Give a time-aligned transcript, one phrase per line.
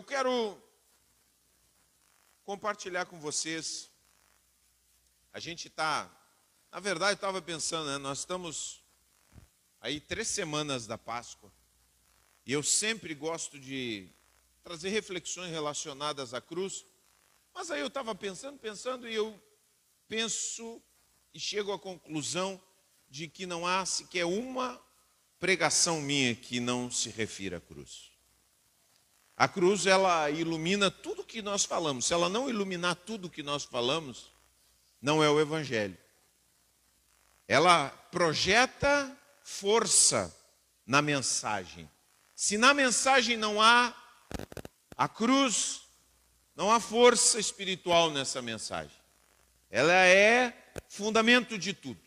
[0.00, 0.58] Eu quero
[2.42, 3.90] compartilhar com vocês.
[5.30, 6.10] A gente está,
[6.72, 8.82] na verdade, estava pensando, né, nós estamos
[9.78, 11.52] aí três semanas da Páscoa.
[12.46, 14.08] E eu sempre gosto de
[14.64, 16.86] trazer reflexões relacionadas à cruz.
[17.52, 19.38] Mas aí eu estava pensando, pensando, e eu
[20.08, 20.80] penso
[21.34, 22.58] e chego à conclusão
[23.10, 24.82] de que não há sequer uma
[25.38, 28.09] pregação minha que não se refira à cruz.
[29.40, 32.04] A cruz ela ilumina tudo que nós falamos.
[32.04, 34.30] Se ela não iluminar tudo que nós falamos,
[35.00, 35.96] não é o evangelho.
[37.48, 39.10] Ela projeta
[39.42, 40.30] força
[40.86, 41.90] na mensagem.
[42.36, 43.96] Se na mensagem não há
[44.94, 45.84] a cruz,
[46.54, 48.98] não há força espiritual nessa mensagem.
[49.70, 50.52] Ela é
[50.86, 52.02] fundamento de tudo.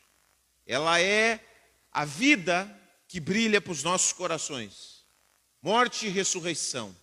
[0.68, 1.44] Ela é
[1.92, 5.04] a vida que brilha para os nossos corações.
[5.64, 6.96] Morte e ressurreição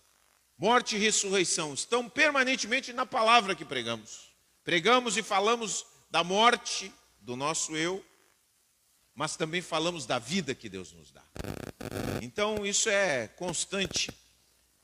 [0.61, 4.31] morte e ressurreição estão permanentemente na palavra que pregamos.
[4.63, 8.05] Pregamos e falamos da morte do nosso eu,
[9.15, 11.23] mas também falamos da vida que Deus nos dá.
[12.21, 14.11] Então, isso é constante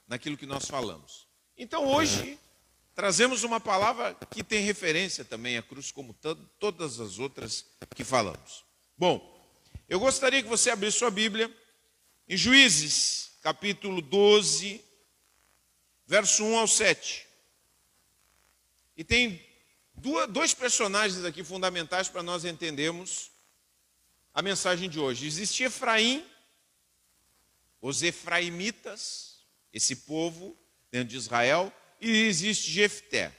[0.07, 1.27] naquilo que nós falamos.
[1.55, 2.39] Então, hoje,
[2.95, 6.17] trazemos uma palavra que tem referência também à cruz, como
[6.57, 8.65] todas as outras que falamos.
[8.97, 9.47] Bom,
[9.87, 11.55] eu gostaria que você abrisse sua Bíblia
[12.27, 14.86] em Juízes, capítulo 12,
[16.07, 17.27] verso 1 ao 7.
[18.95, 19.45] E tem
[20.29, 23.29] dois personagens aqui fundamentais para nós entendermos
[24.33, 25.27] a mensagem de hoje.
[25.27, 26.25] Existe Efraim,
[27.81, 30.57] os efraimitas, esse povo
[30.89, 33.35] dentro de Israel, e existe Jefté.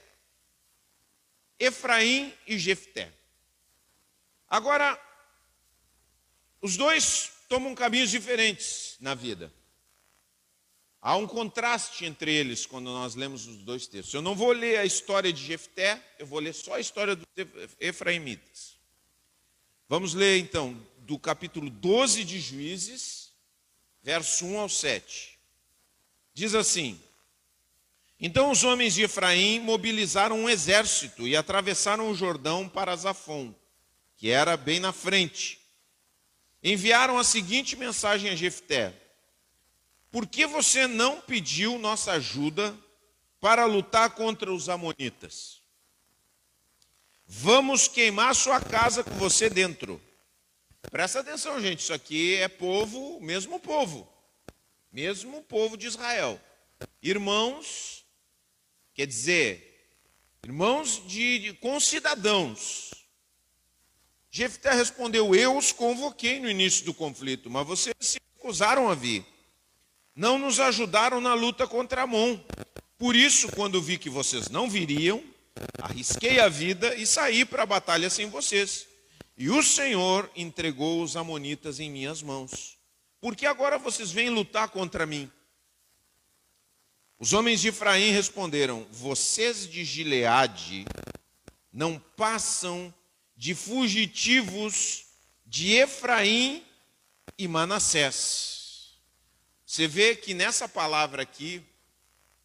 [1.57, 3.11] Efraim e Jefté.
[4.47, 4.97] Agora,
[6.61, 9.51] os dois tomam caminhos diferentes na vida.
[11.01, 14.13] Há um contraste entre eles quando nós lemos os dois textos.
[14.13, 17.25] Eu não vou ler a história de Jefté, eu vou ler só a história dos
[17.79, 18.77] Efraimitas.
[19.87, 23.31] Vamos ler então do capítulo 12 de Juízes,
[24.03, 25.39] verso 1 ao 7.
[26.33, 27.01] Diz assim:
[28.19, 33.55] Então os homens de Efraim mobilizaram um exército e atravessaram o Jordão para Zafon,
[34.17, 35.59] que era bem na frente.
[36.61, 38.93] Enviaram a seguinte mensagem a Jefté:
[40.11, 42.75] por que você não pediu nossa ajuda
[43.39, 45.61] para lutar contra os Amonitas?
[47.25, 50.01] Vamos queimar sua casa com você dentro.
[50.89, 54.11] Presta atenção, gente, isso aqui é povo, mesmo povo,
[54.91, 56.41] mesmo povo de Israel.
[57.03, 58.03] Irmãos,
[58.95, 59.93] quer dizer,
[60.43, 62.89] irmãos de, de concidadãos.
[64.31, 69.23] Jefté respondeu: Eu os convoquei no início do conflito, mas vocês se recusaram a vir
[70.19, 72.37] não nos ajudaram na luta contra Amon.
[72.97, 75.23] Por isso, quando vi que vocês não viriam,
[75.81, 78.85] arrisquei a vida e saí para a batalha sem vocês.
[79.37, 82.77] E o Senhor entregou os amonitas em minhas mãos.
[83.21, 85.31] Por que agora vocês vêm lutar contra mim?
[87.17, 90.85] Os homens de Efraim responderam: Vocês de Gileade
[91.71, 92.93] não passam
[93.37, 95.05] de fugitivos
[95.45, 96.61] de Efraim
[97.37, 98.58] e Manassés.
[99.69, 101.61] Você vê que nessa palavra aqui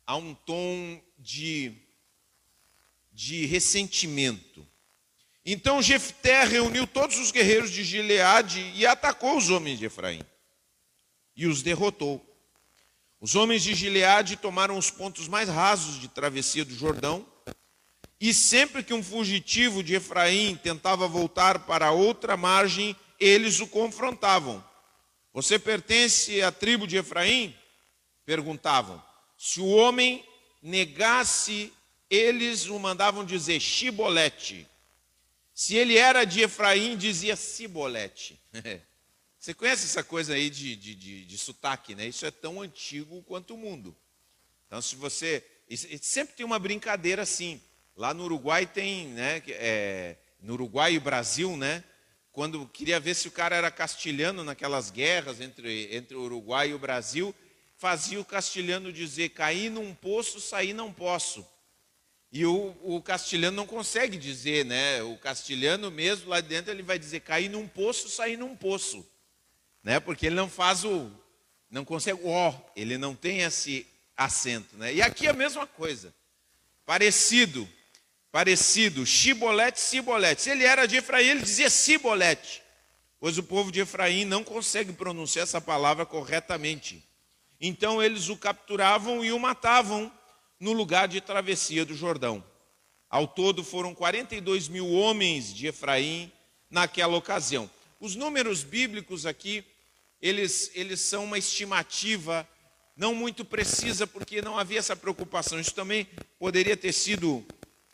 [0.06, 1.72] há um tom de,
[3.10, 4.68] de ressentimento.
[5.42, 10.20] Então Jefté reuniu todos os guerreiros de Gileade e atacou os homens de Efraim
[11.34, 12.22] e os derrotou.
[13.18, 17.26] Os homens de Gileade tomaram os pontos mais rasos de travessia do Jordão,
[18.20, 24.62] e sempre que um fugitivo de Efraim tentava voltar para outra margem, eles o confrontavam.
[25.34, 27.52] Você pertence à tribo de Efraim?
[28.24, 29.02] Perguntavam.
[29.36, 30.24] Se o homem
[30.62, 31.72] negasse,
[32.08, 34.64] eles o mandavam dizer Shibolete.
[35.52, 38.40] Se ele era de Efraim, dizia Cibolete.
[39.40, 42.06] Você conhece essa coisa aí de, de, de, de, sotaque, né?
[42.06, 43.94] Isso é tão antigo quanto o mundo.
[44.66, 45.44] Então, se você.
[46.00, 47.60] Sempre tem uma brincadeira assim.
[47.94, 49.42] Lá no Uruguai tem, né?
[49.48, 51.84] É, no Uruguai e Brasil, né?
[52.34, 56.74] Quando queria ver se o cara era castilhano naquelas guerras entre, entre o Uruguai e
[56.74, 57.32] o Brasil,
[57.78, 61.46] fazia o castilhano dizer: caí num poço, saí não posso.
[62.32, 65.00] E o, o castilhano não consegue dizer, né?
[65.04, 69.06] O castilhano mesmo lá dentro ele vai dizer: caí num poço, saí num poço,
[69.80, 70.00] né?
[70.00, 71.12] Porque ele não faz o,
[71.70, 73.86] não consegue o ó, ele não tem esse
[74.16, 74.92] acento, né?
[74.92, 76.12] E aqui é a mesma coisa,
[76.84, 77.68] parecido
[78.34, 80.42] parecido, Shibolete, Sibolete.
[80.42, 82.64] Se ele era de Efraim, ele dizia Sibolete,
[83.20, 87.00] pois o povo de Efraim não consegue pronunciar essa palavra corretamente.
[87.60, 90.10] Então eles o capturavam e o matavam
[90.58, 92.42] no lugar de travessia do Jordão.
[93.08, 96.32] Ao todo foram 42 mil homens de Efraim
[96.68, 97.70] naquela ocasião.
[98.00, 99.64] Os números bíblicos aqui,
[100.20, 102.44] eles, eles são uma estimativa
[102.96, 105.58] não muito precisa, porque não havia essa preocupação.
[105.58, 106.06] Isso também
[106.38, 107.44] poderia ter sido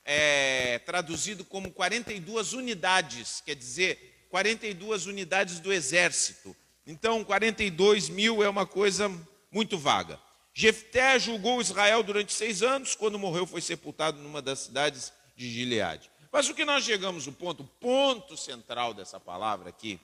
[0.04, 6.56] é, traduzido como 42 unidades, quer dizer, 42 unidades do exército.
[6.86, 9.10] Então, 42 mil é uma coisa
[9.50, 10.18] muito vaga.
[10.52, 16.10] Jefté julgou Israel durante seis anos, quando morreu foi sepultado numa das cidades de Gileade.
[16.32, 20.00] Mas o que nós chegamos o ponto, o ponto central dessa palavra aqui,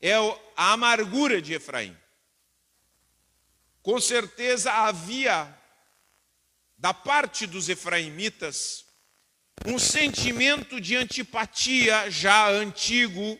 [0.00, 0.14] é
[0.56, 1.96] a amargura de Efraim.
[3.82, 5.54] Com certeza havia,
[6.76, 8.85] da parte dos efraimitas,
[9.64, 13.38] um sentimento de antipatia já antigo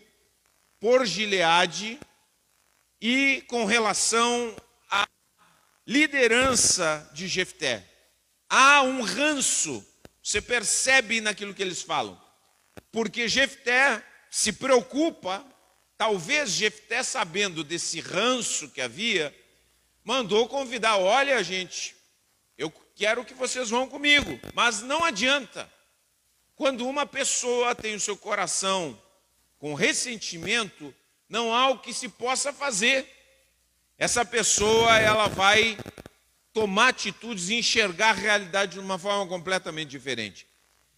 [0.80, 1.98] por Gileade
[3.00, 4.54] e com relação
[5.86, 7.84] liderança de Jefté.
[8.48, 9.86] Há um ranço,
[10.22, 12.20] você percebe naquilo que eles falam.
[12.90, 15.44] Porque Jefté se preocupa,
[15.96, 19.34] talvez Jefté sabendo desse ranço que havia,
[20.02, 21.94] mandou convidar, olha gente,
[22.58, 25.70] eu quero que vocês vão comigo, mas não adianta.
[26.56, 29.00] Quando uma pessoa tem o seu coração
[29.58, 30.92] com ressentimento,
[31.28, 33.16] não há o que se possa fazer
[33.98, 35.78] essa pessoa ela vai
[36.52, 40.46] tomar atitudes e enxergar a realidade de uma forma completamente diferente.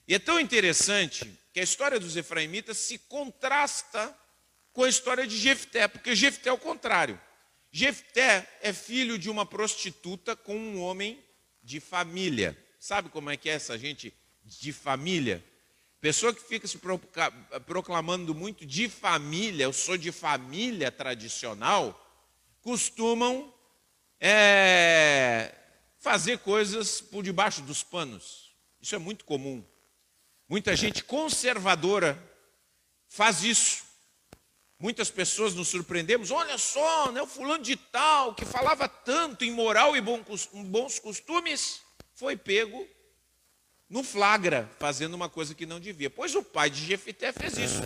[0.06, 4.16] E é tão interessante que a história dos efraimitas se contrasta
[4.72, 7.20] com a história de Jefté, porque Jefté é o contrário.
[7.70, 11.22] Jefté é filho de uma prostituta com um homem
[11.62, 12.56] de família.
[12.80, 14.12] Sabe como é que é essa gente
[14.48, 15.44] de família?
[16.00, 16.78] Pessoa que fica se
[17.66, 22.04] proclamando muito de família, eu sou de família tradicional,
[22.62, 23.52] costumam
[24.20, 25.52] é,
[25.98, 28.54] fazer coisas por debaixo dos panos.
[28.80, 29.64] Isso é muito comum.
[30.48, 32.16] Muita gente conservadora
[33.08, 33.82] faz isso.
[34.78, 36.30] Muitas pessoas nos surpreendemos.
[36.30, 41.80] Olha só, né, o fulano de tal que falava tanto em moral e bons costumes
[42.14, 42.86] foi pego
[43.88, 46.10] no flagra fazendo uma coisa que não devia.
[46.10, 47.80] Pois o pai de Jefité fez isso.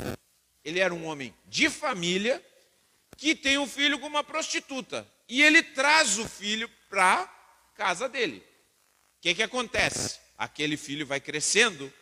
[0.64, 2.44] Ele era um homem de família
[3.16, 5.06] que tem um filho com uma prostituta.
[5.28, 7.26] E ele traz o filho para
[7.76, 8.38] casa dele.
[9.18, 10.18] O que, que acontece?
[10.36, 11.92] Aquele filho vai crescendo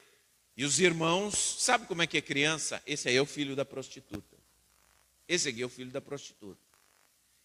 [0.56, 2.82] e os irmãos, sabe como é que é criança?
[2.86, 4.36] Esse aí é o filho da prostituta.
[5.26, 6.60] Esse aqui é o filho da prostituta.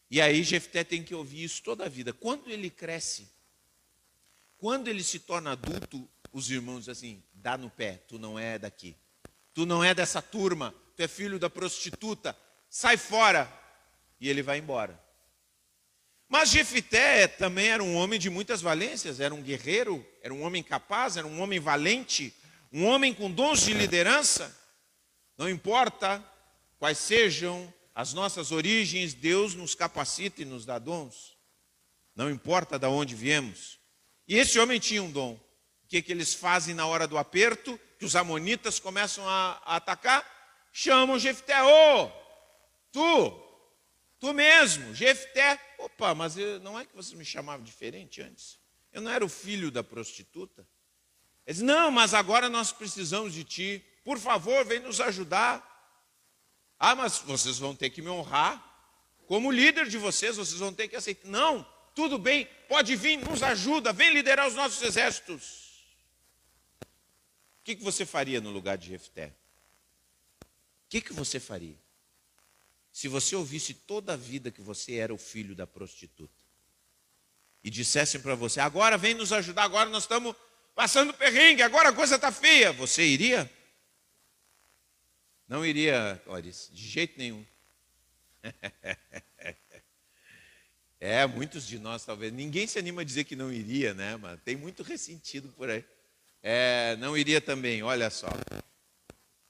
[0.09, 2.13] E aí Jefté tem que ouvir isso toda a vida.
[2.13, 3.29] Quando ele cresce,
[4.57, 8.93] quando ele se torna adulto, os irmãos assim, dá no pé, tu não é daqui.
[9.53, 12.37] Tu não é dessa turma, tu é filho da prostituta,
[12.69, 13.49] sai fora.
[14.19, 15.01] E ele vai embora.
[16.27, 20.61] Mas Jefité também era um homem de muitas valências, era um guerreiro, era um homem
[20.61, 22.35] capaz, era um homem valente,
[22.69, 24.53] um homem com dons de liderança.
[25.37, 26.21] Não importa
[26.77, 31.37] quais sejam as nossas origens, Deus nos capacita e nos dá dons.
[32.13, 33.79] Não importa de onde viemos.
[34.27, 35.44] E esse homem tinha um dom.
[35.85, 37.79] O que, que eles fazem na hora do aperto?
[37.97, 40.25] Que os amonitas começam a, a atacar?
[40.73, 42.25] Chamam Jefté, ô, oh,
[42.95, 43.43] Tu,
[44.21, 45.59] tu mesmo, Jefté.
[45.77, 48.57] Opa, mas eu, não é que você me chamava diferente antes?
[48.93, 50.65] Eu não era o filho da prostituta?
[51.45, 53.85] Ele diz, não, mas agora nós precisamos de ti.
[54.05, 55.61] Por favor, vem nos ajudar.
[56.79, 58.63] Ah, mas vocês vão ter que me honrar.
[59.27, 61.27] Como líder de vocês, vocês vão ter que aceitar.
[61.27, 65.64] Não, tudo bem, pode vir, nos ajuda, vem liderar os nossos exércitos.
[67.65, 69.27] O que, que você faria no lugar de Jefté?
[69.27, 69.33] O
[70.87, 71.75] que, que você faria?
[72.95, 76.33] se você ouvisse toda a vida que você era o filho da prostituta
[77.61, 80.33] e dissessem para você: agora vem nos ajudar, agora nós estamos
[80.73, 83.51] passando perrengue, agora a coisa está feia, você iria?
[85.45, 87.45] Não iria, Clarice, de jeito nenhum.
[90.97, 94.15] é, muitos de nós talvez, ninguém se anima a dizer que não iria, né?
[94.15, 95.83] Mas tem muito ressentido por aí.
[96.47, 98.27] É, não iria também, olha só.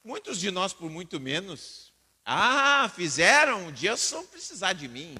[0.01, 1.91] Muitos de nós, por muito menos,
[2.23, 5.17] ah, fizeram, um dia vão precisar de mim.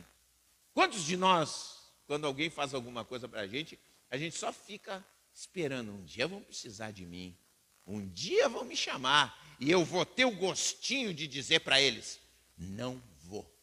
[0.74, 3.78] Quantos de nós, quando alguém faz alguma coisa para a gente,
[4.10, 7.38] a gente só fica esperando, um dia vão precisar de mim,
[7.86, 12.22] um dia vão me chamar, e eu vou ter o gostinho de dizer para eles:
[12.58, 13.54] não vou,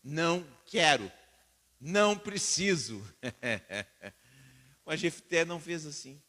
[0.00, 1.10] não quero,
[1.80, 3.04] não preciso.
[4.86, 6.22] Mas Jefté não fez assim.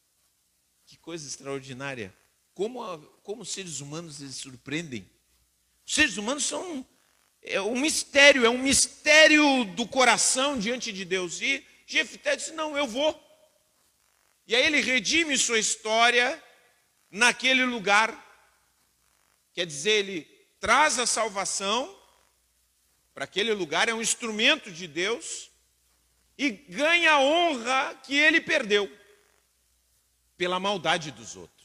[0.88, 2.15] Que coisa extraordinária.
[2.53, 5.08] Como, como seres humanos eles surpreendem.
[5.86, 6.86] Os seres humanos são.
[7.44, 11.41] é um mistério, é um mistério do coração diante de Deus.
[11.41, 13.22] E Jefté disse: Não, eu vou.
[14.48, 16.41] E aí ele redime sua história
[17.12, 18.25] naquele lugar.
[19.53, 20.22] Quer dizer, ele
[20.58, 21.94] traz a salvação
[23.13, 25.50] para aquele lugar, é um instrumento de Deus
[26.38, 28.89] e ganha a honra que ele perdeu
[30.38, 31.58] pela maldade dos outros.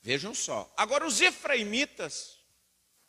[0.00, 0.72] Vejam só.
[0.76, 2.38] Agora, os efraimitas,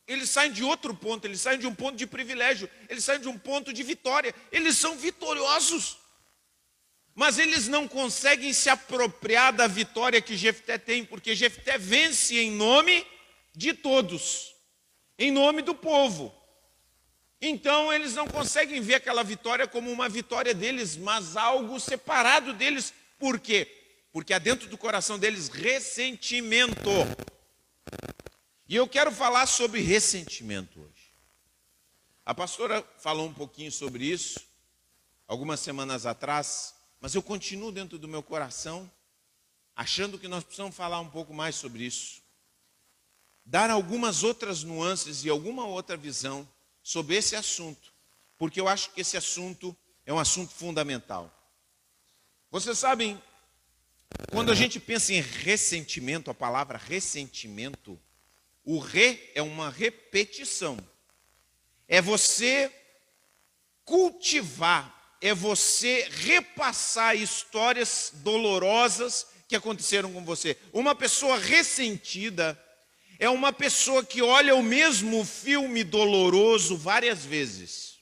[0.08, 3.30] eles saem de outro ponto, eles saem de um ponto de privilégio, eles saem de
[3.30, 4.36] um ponto de vitória.
[4.52, 5.98] Eles são vitoriosos.
[7.14, 12.52] Mas eles não conseguem se apropriar da vitória que Jefté tem, porque Jefté vence em
[12.52, 13.06] nome
[13.54, 14.56] de todos,
[15.18, 16.34] em nome do povo.
[17.42, 22.94] Então eles não conseguem ver aquela vitória como uma vitória deles, mas algo separado deles.
[23.20, 23.81] Por quê?
[24.12, 26.90] Porque há dentro do coração deles ressentimento.
[28.68, 31.14] E eu quero falar sobre ressentimento hoje.
[32.26, 34.40] A pastora falou um pouquinho sobre isso
[35.28, 38.92] algumas semanas atrás, mas eu continuo dentro do meu coração
[39.74, 42.22] achando que nós precisamos falar um pouco mais sobre isso.
[43.46, 46.48] Dar algumas outras nuances e alguma outra visão
[46.84, 47.94] sobre esse assunto,
[48.38, 49.76] porque eu acho que esse assunto
[50.06, 51.34] é um assunto fundamental.
[52.50, 53.22] Vocês sabem,
[54.32, 58.00] quando a gente pensa em ressentimento, a palavra ressentimento,
[58.64, 60.78] o re é uma repetição.
[61.88, 62.72] É você
[63.84, 70.56] cultivar, é você repassar histórias dolorosas que aconteceram com você.
[70.72, 72.58] Uma pessoa ressentida
[73.20, 78.00] é uma pessoa que olha o mesmo filme doloroso várias vezes.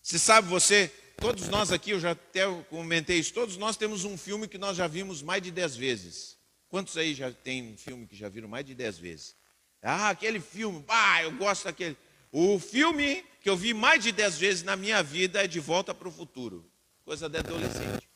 [0.00, 4.16] Você sabe, você, todos nós aqui, eu já até comentei isso, todos nós temos um
[4.16, 6.36] filme que nós já vimos mais de dez vezes.
[6.68, 9.36] Quantos aí já tem um filme que já viram mais de dez vezes?
[9.80, 11.96] Ah, aquele filme, ah, eu gosto daquele.
[12.32, 15.94] O filme que eu vi mais de dez vezes na minha vida é De Volta
[15.94, 16.68] para o Futuro.
[17.04, 18.08] Coisa de adolescente.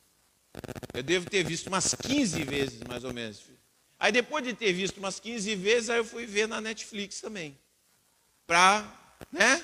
[0.93, 3.41] Eu devo ter visto umas 15 vezes, mais ou menos.
[3.99, 7.57] Aí depois de ter visto umas 15 vezes, aí eu fui ver na Netflix também.
[8.47, 8.91] Para,
[9.31, 9.63] né?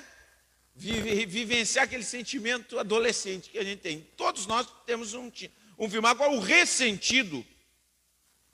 [0.75, 4.01] Vivenciar aquele sentimento adolescente que a gente tem.
[4.17, 5.31] Todos nós temos um,
[5.79, 6.07] um filme.
[6.07, 7.45] Agora, o ressentido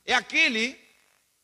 [0.05, 0.77] é aquele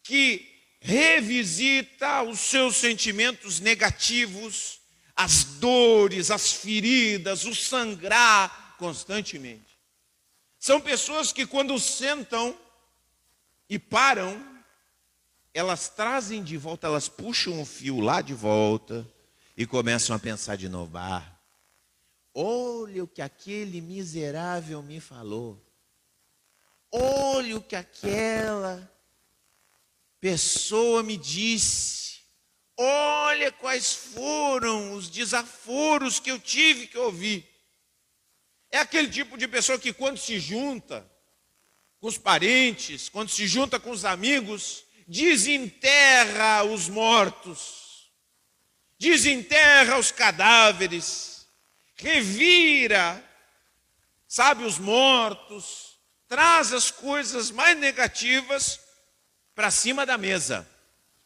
[0.04, 0.48] que
[0.80, 4.80] revisita os seus sentimentos negativos,
[5.16, 9.78] as dores, as feridas, o sangrar constantemente.
[10.60, 12.56] São pessoas que, quando sentam
[13.68, 14.46] e param,
[15.54, 19.08] elas trazem de volta, elas puxam o fio lá de volta
[19.58, 20.96] e começam a pensar de novo.
[21.00, 21.42] Ah,
[22.32, 25.66] olha o que aquele miserável me falou.
[26.92, 28.90] Olha o que aquela
[30.22, 32.22] pessoa me disse.
[32.78, 37.44] Olha quais foram os desaforos que eu tive que ouvir.
[38.70, 41.10] É aquele tipo de pessoa que, quando se junta,
[42.00, 47.87] com os parentes, quando se junta com os amigos, desenterra os mortos,
[48.98, 51.48] desenterra os cadáveres,
[51.96, 53.24] revira,
[54.28, 58.80] sabe, os mortos, traz as coisas mais negativas
[59.56, 60.68] para cima da mesa.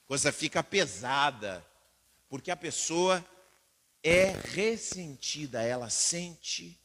[0.03, 1.65] A coisa fica pesada,
[2.29, 3.25] porque a pessoa
[4.03, 6.79] é ressentida, ela sente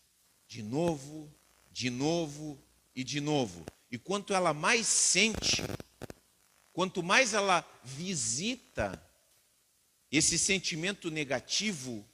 [0.46, 1.32] de novo,
[1.70, 2.62] de novo
[2.94, 3.64] e de novo.
[3.90, 5.62] E quanto ela mais sente,
[6.72, 9.02] quanto mais ela visita
[10.16, 12.04] esse sentimento negativo,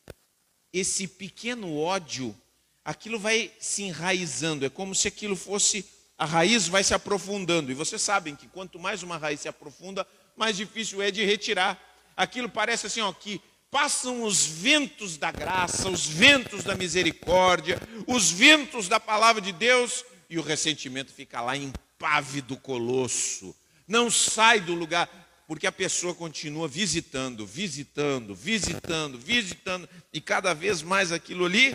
[0.72, 2.36] esse pequeno ódio,
[2.84, 4.64] aquilo vai se enraizando.
[4.64, 5.84] É como se aquilo fosse.
[6.18, 7.70] A raiz vai se aprofundando.
[7.70, 10.06] E vocês sabem que quanto mais uma raiz se aprofunda,
[10.36, 11.80] mais difícil é de retirar.
[12.16, 13.40] Aquilo parece assim, ó, que
[13.70, 20.04] passam os ventos da graça, os ventos da misericórdia, os ventos da palavra de Deus
[20.28, 23.54] e o ressentimento fica lá impávido colosso.
[23.88, 25.08] Não sai do lugar,
[25.46, 31.74] porque a pessoa continua visitando, visitando, visitando, visitando, e cada vez mais aquilo ali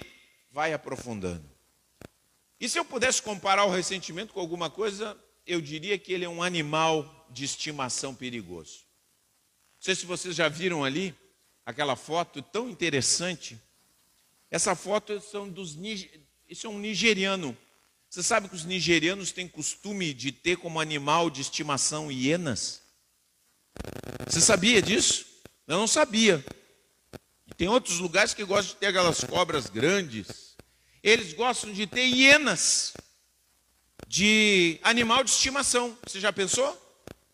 [0.52, 1.48] vai aprofundando.
[2.60, 6.30] E se eu pudesse comparar o ressentimento com alguma coisa, eu diria que ele é
[6.30, 8.80] um animal de estimação perigoso.
[9.76, 11.16] Não sei se vocês já viram ali
[11.66, 13.62] aquela foto tão interessante.
[14.50, 15.78] Essa foto são dos
[16.50, 17.56] isso é um nigeriano
[18.10, 22.82] você sabe que os nigerianos têm costume de ter como animal de estimação hienas?
[24.28, 25.26] Você sabia disso?
[25.68, 26.44] Eu não sabia.
[27.48, 30.56] E tem outros lugares que gostam de ter aquelas cobras grandes.
[31.04, 32.94] Eles gostam de ter hienas
[34.08, 35.98] de animal de estimação.
[36.06, 36.76] Você já pensou?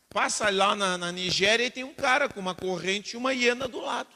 [0.09, 3.67] Passa lá na, na Nigéria e tem um cara com uma corrente e uma hiena
[3.67, 4.09] do lado.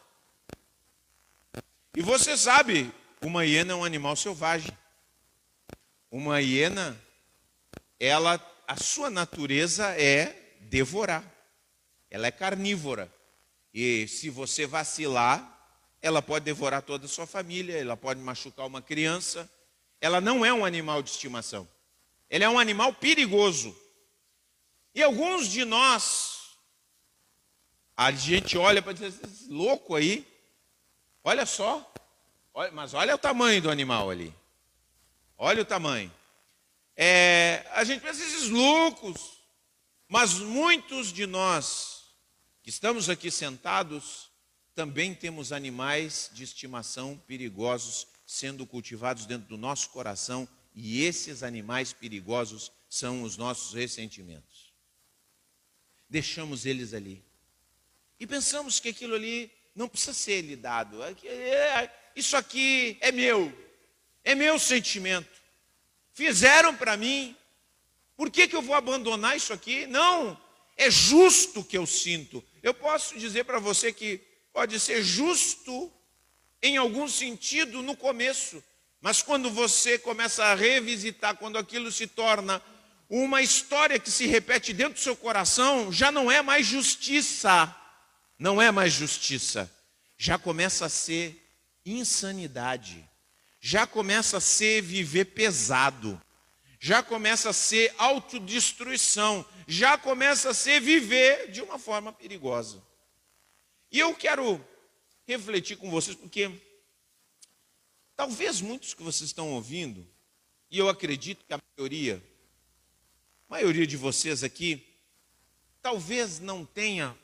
[1.96, 2.91] E você sabe,
[3.22, 4.77] uma hiena é um animal selvagem.
[6.12, 6.96] Uma hiena,
[8.00, 11.24] ela, a sua natureza é devorar.
[12.10, 13.12] Ela é carnívora.
[13.74, 15.58] E se você vacilar,
[16.02, 19.50] ela pode devorar toda a sua família, ela pode machucar uma criança.
[20.00, 21.68] Ela não é um animal de estimação.
[22.30, 23.76] Ela é um animal perigoso.
[24.94, 26.58] E alguns de nós,
[27.96, 29.14] a gente olha para dizer,
[29.48, 30.26] louco aí,
[31.24, 31.94] olha só,
[32.54, 34.34] olha, mas olha o tamanho do animal ali.
[35.38, 36.12] Olha o tamanho.
[36.96, 39.38] É, a gente pensa esses loucos,
[40.08, 41.97] mas muitos de nós
[42.68, 44.30] que estamos aqui sentados
[44.76, 50.46] também temos animais de estimação perigosos sendo cultivados dentro do nosso coração,
[50.76, 54.74] e esses animais perigosos são os nossos ressentimentos.
[56.10, 57.24] Deixamos eles ali.
[58.20, 61.02] E pensamos que aquilo ali não precisa ser lidado.
[61.02, 63.50] É é, isso aqui é meu,
[64.26, 65.42] é meu sentimento.
[66.12, 67.34] Fizeram para mim,
[68.18, 69.88] por que, que eu vou abandonar isso aqui?
[69.88, 70.38] Não,
[70.78, 72.44] é justo que eu sinto.
[72.68, 74.20] Eu posso dizer para você que
[74.52, 75.90] pode ser justo
[76.62, 78.62] em algum sentido no começo,
[79.00, 82.62] mas quando você começa a revisitar, quando aquilo se torna
[83.10, 87.74] uma história que se repete dentro do seu coração, já não é mais justiça,
[88.38, 89.74] não é mais justiça,
[90.18, 91.42] já começa a ser
[91.86, 93.02] insanidade,
[93.62, 96.22] já começa a ser viver pesado,
[96.82, 102.82] já começa a ser autodestruição, já começa a ser viver de uma forma perigosa.
[103.92, 104.66] E eu quero
[105.28, 106.50] refletir com vocês, porque
[108.16, 110.08] talvez muitos que vocês estão ouvindo,
[110.72, 112.24] e eu acredito que a maioria,
[113.50, 114.88] a maioria de vocês aqui,
[115.82, 117.18] talvez não tenha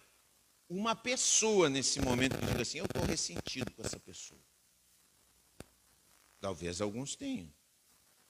[0.70, 4.40] uma pessoa nesse momento que diga assim: eu estou ressentido com essa pessoa.
[6.42, 7.50] Talvez alguns tenham,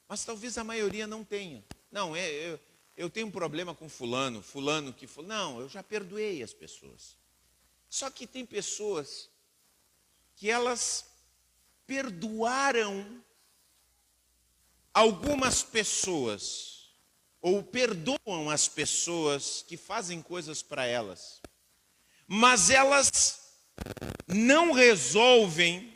[0.08, 1.64] mas talvez a maioria não tenha.
[1.92, 2.60] Não, é, eu,
[2.96, 5.34] eu tenho um problema com fulano, fulano que fulano.
[5.34, 7.16] Não, eu já perdoei as pessoas.
[7.90, 9.30] Só que tem pessoas
[10.36, 11.06] que elas
[11.86, 13.24] perdoaram
[14.94, 16.90] algumas pessoas,
[17.42, 21.42] ou perdoam as pessoas que fazem coisas para elas,
[22.28, 23.60] mas elas
[24.28, 25.94] não resolvem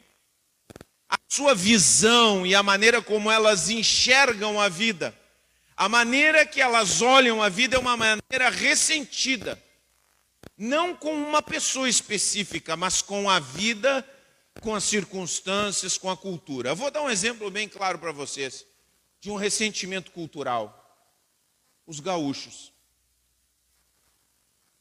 [1.07, 5.17] a sua visão e a maneira como elas enxergam a vida.
[5.77, 9.63] A maneira que elas olham a vida é uma maneira ressentida.
[10.57, 14.03] Não com uma pessoa específica, mas com a vida
[14.59, 16.69] com as circunstâncias, com a cultura.
[16.69, 18.65] Eu vou dar um exemplo bem claro para vocês
[19.19, 20.83] de um ressentimento cultural.
[21.85, 22.73] Os gaúchos.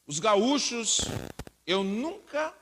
[0.05, 1.01] Os gaúchos,
[1.65, 2.53] eu nunca,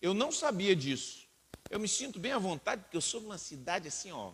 [0.00, 1.28] eu não sabia disso.
[1.68, 4.32] Eu me sinto bem à vontade porque eu sou de uma cidade assim, ó.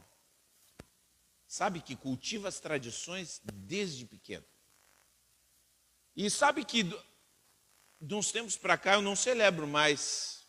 [1.47, 4.45] Sabe que cultiva as tradições desde pequeno.
[6.17, 6.83] E sabe que
[8.01, 10.45] de uns tempos para cá eu não celebro mais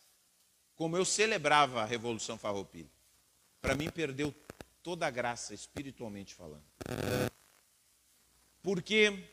[0.75, 2.89] como eu celebrava a Revolução Farroupilha.
[3.59, 4.33] Para mim, perdeu
[4.83, 6.63] toda a graça, espiritualmente falando.
[8.61, 9.27] Porque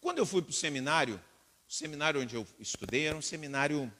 [0.00, 1.20] quando eu fui para o seminário,
[1.68, 3.92] o seminário onde eu estudei era um seminário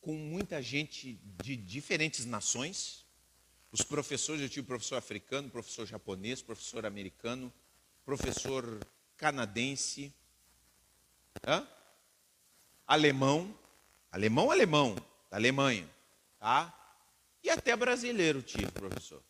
[0.00, 3.01] com muita gente de diferentes nações.
[3.72, 7.52] Os professores, eu tive professor africano, professor japonês, professor americano,
[8.04, 8.78] professor
[9.16, 10.12] canadense,
[11.46, 11.66] hã?
[12.86, 13.58] alemão,
[14.12, 14.94] Alemão, alemão,
[15.30, 15.88] da Alemanha,
[16.38, 16.70] tá?
[17.42, 19.22] E até brasileiro tive, professor.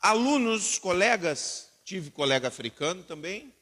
[0.00, 3.52] Alunos, colegas, tive colega africano também,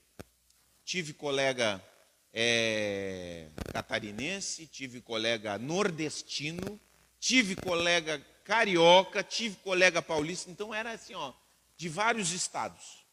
[0.85, 1.85] tive colega
[2.33, 6.81] é, catarinense, tive colega nordestino,
[7.19, 11.35] tive colega carioca, tive colega paulista, então era assim, ó,
[11.77, 13.05] de vários estados.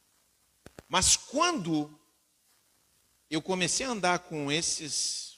[0.88, 2.00] Mas quando
[3.32, 5.34] eu comecei a andar com esses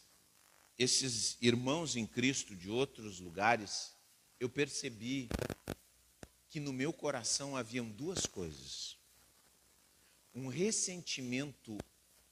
[0.78, 3.96] esses irmãos em Cristo de outros lugares,
[4.38, 5.30] eu percebi
[6.50, 8.98] que no meu coração haviam duas coisas:
[10.34, 11.78] um ressentimento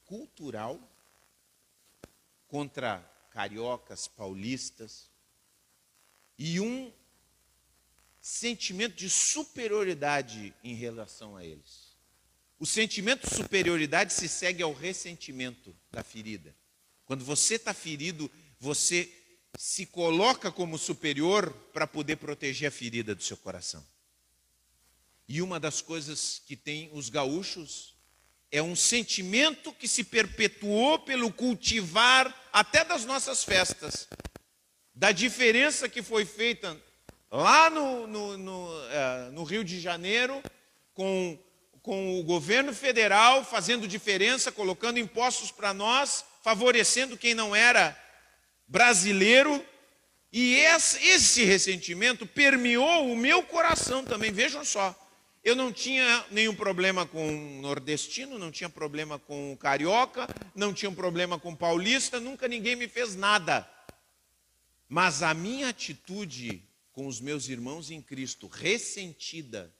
[0.04, 0.78] cultural
[2.50, 3.00] contra
[3.32, 5.10] cariocas, paulistas,
[6.38, 6.92] e um
[8.24, 11.94] sentimento de superioridade em relação a eles.
[12.58, 16.56] O sentimento de superioridade se segue ao ressentimento da ferida.
[17.04, 19.12] Quando você está ferido, você
[19.58, 23.86] se coloca como superior para poder proteger a ferida do seu coração.
[25.28, 27.94] E uma das coisas que tem os gaúchos
[28.50, 34.08] é um sentimento que se perpetuou pelo cultivar até das nossas festas.
[34.96, 36.80] da diferença que foi feita
[37.34, 40.40] lá no, no, no, é, no Rio de Janeiro,
[40.94, 41.36] com,
[41.82, 48.00] com o governo federal fazendo diferença, colocando impostos para nós, favorecendo quem não era
[48.68, 49.66] brasileiro.
[50.32, 54.32] E esse, esse ressentimento permeou o meu coração também.
[54.32, 54.96] Vejam só,
[55.44, 60.72] eu não tinha nenhum problema com o nordestino, não tinha problema com o carioca, não
[60.72, 63.68] tinha um problema com o paulista, nunca ninguém me fez nada.
[64.88, 66.62] Mas a minha atitude
[66.94, 69.74] com os meus irmãos em Cristo, ressentida,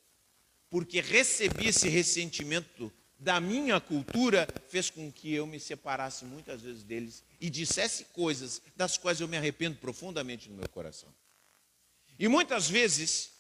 [0.70, 6.84] porque recebi esse ressentimento da minha cultura, fez com que eu me separasse muitas vezes
[6.84, 11.14] deles e dissesse coisas das quais eu me arrependo profundamente no meu coração.
[12.20, 13.34] E muitas vezes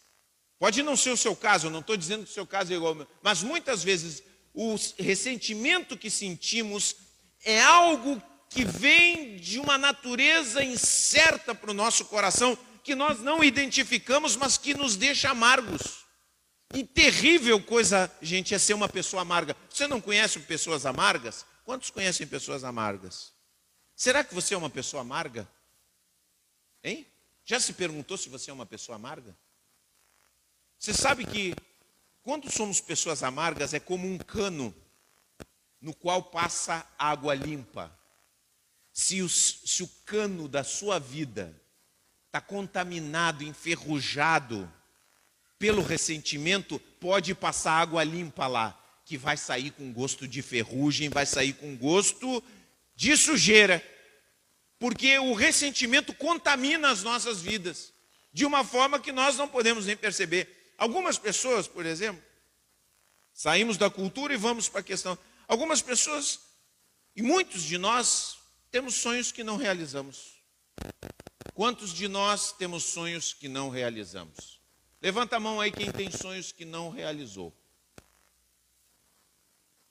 [0.64, 2.78] Pode não ser o seu caso, eu não estou dizendo que o seu caso é
[2.78, 6.96] igual ao meu, mas muitas vezes o ressentimento que sentimos
[7.44, 13.44] é algo que vem de uma natureza incerta para o nosso coração, que nós não
[13.44, 16.04] identificamos, mas que nos deixa amargos.
[16.74, 19.56] E terrível coisa, gente, é ser uma pessoa amarga.
[19.70, 21.46] Você não conhece pessoas amargas?
[21.64, 23.32] Quantos conhecem pessoas amargas?
[23.96, 25.48] Será que você é uma pessoa amarga?
[26.84, 27.08] Hein?
[27.46, 29.36] Já se perguntou se você é uma pessoa amarga?
[30.78, 31.56] Você sabe que
[32.22, 34.76] quando somos pessoas amargas é como um cano
[35.80, 37.98] no qual passa água limpa.
[38.92, 41.62] Se, os, se o cano da sua vida
[42.34, 44.68] está contaminado, enferrujado
[45.60, 51.28] pelo ressentimento, pode passar água limpa lá, que vai sair com gosto de ferrugem, vai
[51.28, 52.44] sair com gosto
[52.96, 53.86] de sujeira.
[54.80, 57.94] Porque o ressentimento contamina as nossas vidas
[58.34, 60.74] de uma forma que nós não podemos nem perceber.
[60.76, 62.24] Algumas pessoas, por exemplo,
[63.32, 65.16] saímos da cultura e vamos para a questão.
[65.48, 66.40] Algumas pessoas,
[67.16, 68.40] e muitos de nós,
[68.72, 70.34] temos sonhos que não realizamos.
[71.54, 74.60] Quantos de nós temos sonhos que não realizamos?
[75.02, 77.54] Levanta a mão aí quem tem sonhos que não realizou.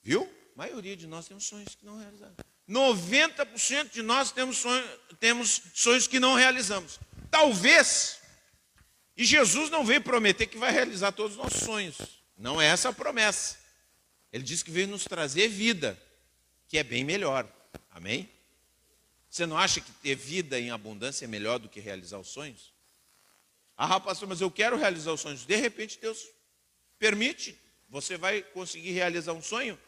[0.03, 0.23] Viu?
[0.55, 2.37] A maioria de nós temos sonhos que não realizamos.
[2.69, 6.99] 90% de nós temos sonhos, temos sonhos que não realizamos.
[7.31, 8.23] Talvez
[9.17, 11.97] e Jesus não veio prometer que vai realizar todos os nossos sonhos.
[12.37, 13.59] Não é essa a promessa.
[14.33, 16.01] Ele disse que veio nos trazer vida,
[16.67, 17.47] que é bem melhor.
[17.91, 18.29] Amém?
[19.33, 22.71] Você não acha que ter vida em abundância é melhor do que realizar os sonhos?
[23.75, 25.47] Ah, pastor, mas eu quero realizar os sonhos.
[25.47, 26.29] De repente, Deus
[26.99, 29.81] permite, você vai conseguir realizar um sonho.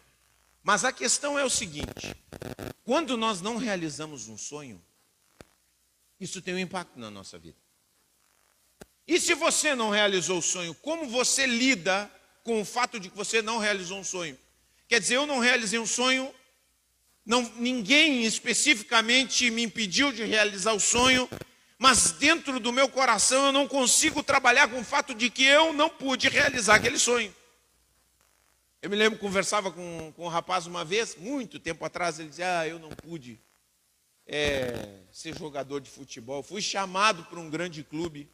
[0.63, 2.17] Mas a questão é o seguinte:
[2.85, 4.83] quando nós não realizamos um sonho,
[6.19, 7.59] isso tem um impacto na nossa vida.
[9.07, 12.11] E se você não realizou o sonho, como você lida
[12.45, 14.39] com o fato de que você não realizou um sonho?
[14.89, 16.35] Quer dizer, eu não realizei um sonho,
[17.25, 21.29] não, ninguém especificamente me impediu de realizar o sonho,
[21.79, 25.73] mas dentro do meu coração eu não consigo trabalhar com o fato de que eu
[25.73, 27.35] não pude realizar aquele sonho.
[28.83, 32.61] Eu me lembro, conversava com, com um rapaz uma vez, muito tempo atrás, ele dizia:
[32.61, 33.41] Ah, eu não pude
[34.27, 36.43] é, ser jogador de futebol.
[36.43, 38.29] Fui chamado para um grande clube.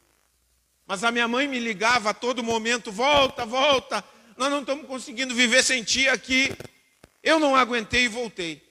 [0.87, 4.05] Mas a minha mãe me ligava a todo momento: volta, volta,
[4.37, 6.51] nós não estamos conseguindo viver sem ti aqui.
[7.23, 8.70] Eu não aguentei e voltei.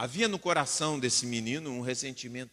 [0.00, 2.52] Havia no coração desse menino um ressentimento,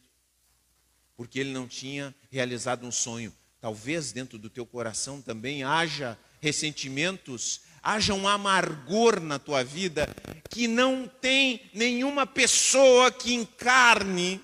[1.16, 3.32] porque ele não tinha realizado um sonho.
[3.62, 10.08] Talvez dentro do teu coração também haja ressentimentos, haja um amargor na tua vida
[10.50, 14.44] que não tem nenhuma pessoa que encarne,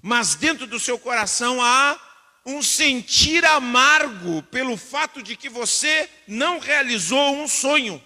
[0.00, 2.00] mas dentro do seu coração há
[2.46, 8.00] um sentir amargo pelo fato de que você não realizou um sonho.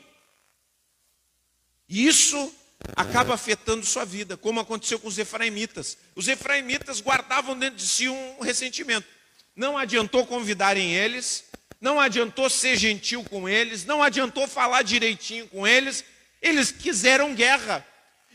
[1.86, 2.50] Isso
[2.96, 5.96] acaba afetando sua vida, como aconteceu com os efraimitas.
[6.14, 9.06] Os efraimitas guardavam dentro de si um ressentimento.
[9.54, 11.44] Não adiantou convidarem eles,
[11.80, 16.04] não adiantou ser gentil com eles, não adiantou falar direitinho com eles,
[16.40, 17.86] eles quiseram guerra.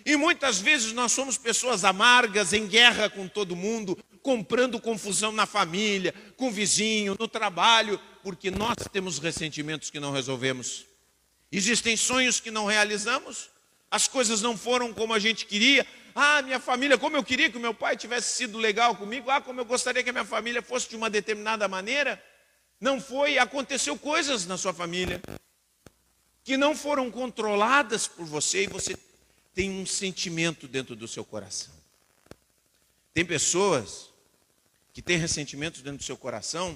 [0.05, 5.45] E muitas vezes nós somos pessoas amargas, em guerra com todo mundo, comprando confusão na
[5.45, 10.85] família, com o vizinho, no trabalho, porque nós temos ressentimentos que não resolvemos.
[11.51, 13.49] Existem sonhos que não realizamos,
[13.89, 15.85] as coisas não foram como a gente queria.
[16.13, 19.41] Ah, minha família, como eu queria que o meu pai tivesse sido legal comigo, ah,
[19.41, 22.21] como eu gostaria que a minha família fosse de uma determinada maneira.
[22.79, 25.21] Não foi, aconteceu coisas na sua família
[26.43, 28.95] que não foram controladas por você e você
[29.53, 31.73] tem um sentimento dentro do seu coração.
[33.13, 34.11] Tem pessoas
[34.93, 36.75] que tem ressentimentos dentro do seu coração,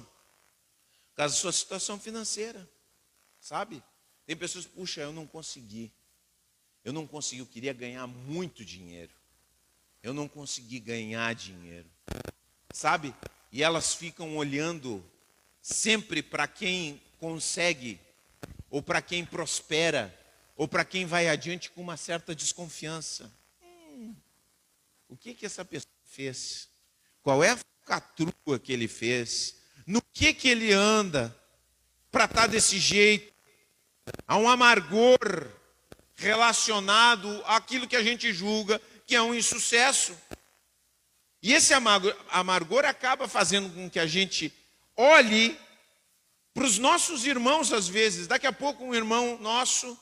[1.10, 2.68] por causa da sua situação financeira,
[3.40, 3.82] sabe?
[4.26, 5.92] Tem pessoas, puxa, eu não consegui.
[6.84, 9.12] Eu não consegui, eu queria ganhar muito dinheiro.
[10.02, 11.88] Eu não consegui ganhar dinheiro.
[12.72, 13.14] Sabe?
[13.52, 15.04] E elas ficam olhando
[15.60, 18.00] sempre para quem consegue,
[18.70, 20.16] ou para quem prospera,
[20.56, 23.30] ou para quem vai adiante com uma certa desconfiança.
[23.62, 24.14] Hum,
[25.08, 26.68] o que, que essa pessoa fez?
[27.22, 29.56] Qual é a catrua que ele fez?
[29.86, 31.36] No que, que ele anda
[32.10, 33.32] para estar tá desse jeito?
[34.26, 35.59] Há um amargor
[36.20, 40.16] relacionado àquilo que a gente julga que é um insucesso.
[41.42, 44.52] E esse amargor, acaba fazendo com que a gente
[44.96, 45.58] olhe
[46.54, 48.26] para os nossos irmãos, às vezes.
[48.26, 49.98] Daqui a pouco, um irmão nosso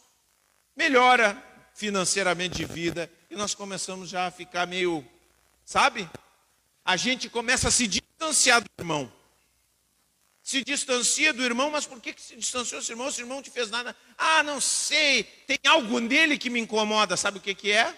[0.76, 1.42] melhora
[1.74, 5.06] financeiramente de vida e nós começamos já a ficar meio,
[5.64, 6.08] sabe?
[6.84, 9.10] A gente começa a se distanciar do irmão.
[10.48, 13.06] Se distancia do irmão, mas por que, que se distanciou desse irmão?
[13.06, 13.94] Esse irmão não te fez nada.
[14.16, 17.18] Ah, não sei, tem algo nele que me incomoda.
[17.18, 17.94] Sabe o que, que é?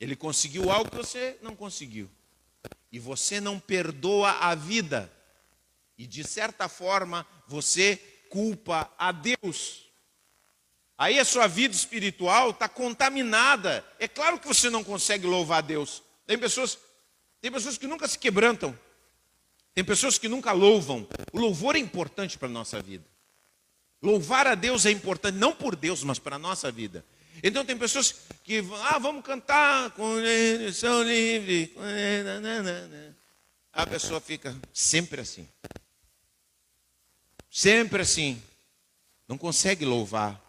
[0.00, 2.10] Ele conseguiu algo que você não conseguiu.
[2.90, 5.12] E você não perdoa a vida.
[5.98, 7.98] E de certa forma você
[8.30, 9.90] culpa a Deus.
[10.96, 13.86] Aí a sua vida espiritual está contaminada.
[13.98, 16.02] É claro que você não consegue louvar a Deus.
[16.26, 16.78] Tem pessoas,
[17.42, 18.74] tem pessoas que nunca se quebrantam.
[19.74, 21.06] Tem pessoas que nunca louvam.
[21.32, 23.04] O louvor é importante para a nossa vida.
[24.02, 27.04] Louvar a Deus é importante, não por Deus, mas para a nossa vida.
[27.42, 30.14] Então tem pessoas que, ah, vamos cantar com
[30.72, 31.74] são livre.
[33.72, 35.48] A pessoa fica sempre assim.
[37.50, 38.42] Sempre assim.
[39.28, 40.40] Não consegue louvar.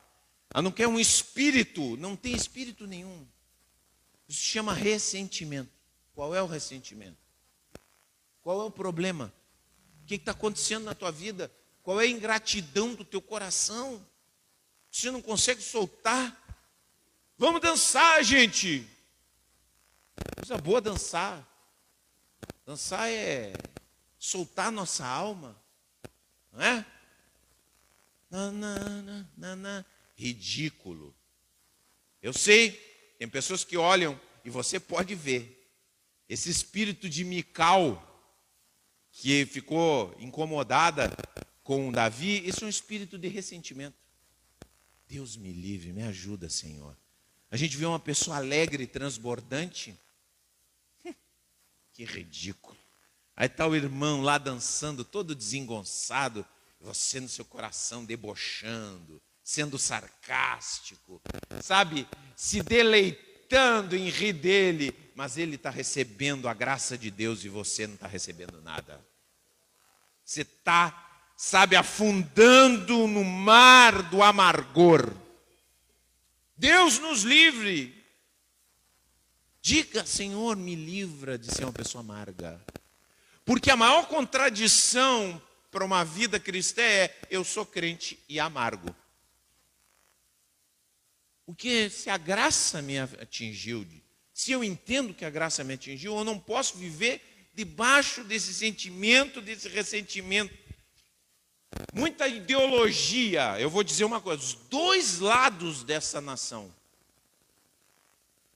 [0.53, 3.25] A não quer um espírito, não tem espírito nenhum.
[4.27, 5.71] Isso se chama ressentimento.
[6.13, 7.20] Qual é o ressentimento?
[8.41, 9.33] Qual é o problema?
[10.03, 11.51] O que está acontecendo na tua vida?
[11.83, 14.05] Qual é a ingratidão do teu coração?
[14.91, 16.37] Você não consegue soltar?
[17.37, 18.87] Vamos dançar, gente.
[20.35, 21.47] Coisa boa dançar.
[22.65, 23.53] Dançar é
[24.19, 25.59] soltar nossa alma.
[26.51, 26.85] Não é?
[28.29, 31.15] Na, na, na, Ridículo.
[32.21, 32.71] Eu sei,
[33.17, 35.57] tem pessoas que olham e você pode ver.
[36.29, 38.10] Esse espírito de Mical,
[39.11, 41.11] que ficou incomodada
[41.63, 43.97] com Davi, isso é um espírito de ressentimento.
[45.07, 46.97] Deus me livre, me ajuda, Senhor.
[47.49, 49.97] A gente vê uma pessoa alegre, transbordante.
[51.93, 52.77] Que ridículo.
[53.35, 56.45] Aí está o irmão lá dançando, todo desengonçado,
[56.79, 61.21] você no seu coração debochando, sendo sarcástico,
[61.61, 62.07] sabe?
[62.35, 63.30] Se deleitando
[63.95, 68.07] em rir dele, mas ele está recebendo a graça de Deus e você não está
[68.07, 69.03] recebendo nada.
[70.23, 75.13] Você está, sabe, afundando no mar do amargor.
[76.55, 78.01] Deus nos livre.
[79.61, 82.63] Diga, Senhor, me livra de ser uma pessoa amarga.
[83.45, 88.95] Porque a maior contradição para uma vida cristã é eu sou crente e amargo.
[91.51, 93.85] Porque se a graça me atingiu,
[94.33, 97.21] se eu entendo que a graça me atingiu, eu não posso viver
[97.53, 100.57] debaixo desse sentimento, desse ressentimento.
[101.93, 106.73] Muita ideologia, eu vou dizer uma coisa: os dois lados dessa nação,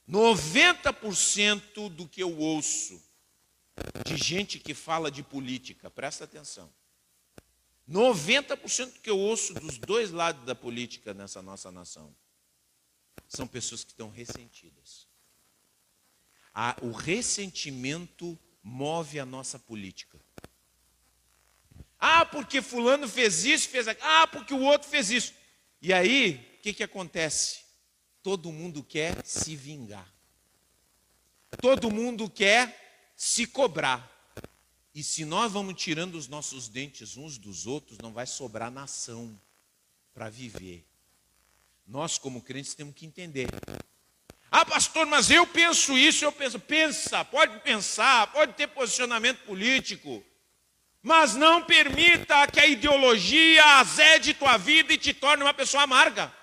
[0.10, 3.04] 90% do que eu ouço
[4.06, 6.72] de gente que fala de política, presta atenção.
[7.92, 12.16] 90% do que eu ouço dos dois lados da política nessa nossa nação
[13.28, 15.08] são pessoas que estão ressentidas.
[16.82, 20.20] o ressentimento move a nossa política.
[22.00, 24.08] Ah, porque fulano fez isso, fez aquilo.
[24.08, 25.34] Ah, porque o outro fez isso.
[25.82, 27.64] E aí, o que, que acontece?
[28.22, 30.12] Todo mundo quer se vingar.
[31.62, 34.12] Todo mundo quer se cobrar.
[34.94, 39.40] E se nós vamos tirando os nossos dentes uns dos outros, não vai sobrar nação
[40.14, 40.86] para viver.
[41.88, 43.48] Nós, como crentes, temos que entender.
[44.50, 46.60] Ah, pastor, mas eu penso isso, eu penso.
[46.60, 50.24] Pensa, pode pensar, pode ter posicionamento político.
[51.02, 56.34] Mas não permita que a ideologia azede tua vida e te torne uma pessoa amarga.